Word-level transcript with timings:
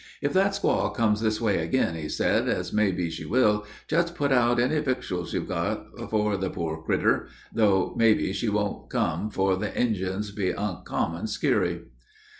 "If 0.19 0.33
that 0.33 0.53
squaw 0.53 0.91
comes 0.91 1.21
this 1.21 1.39
way 1.39 1.59
agin," 1.59 1.93
he 1.93 2.09
said, 2.09 2.49
"as 2.49 2.73
may 2.73 2.91
be 2.91 3.11
she 3.11 3.23
will, 3.23 3.67
just 3.87 4.15
put 4.15 4.31
out 4.31 4.59
any 4.59 4.79
victuals 4.79 5.31
you've 5.31 5.43
a 5.43 5.45
got 5.45 6.09
for 6.09 6.37
the 6.37 6.49
poor 6.49 6.81
crittur; 6.81 7.27
though 7.53 7.93
may 7.95 8.15
be 8.15 8.33
she 8.33 8.49
wont 8.49 8.89
come, 8.89 9.29
for 9.29 9.55
they 9.55 9.71
Injins 9.75 10.31
be 10.31 10.53
onkimmon 10.53 11.27
skeary." 11.27 11.83